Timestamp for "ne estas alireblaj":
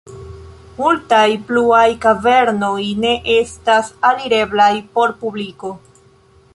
3.05-4.71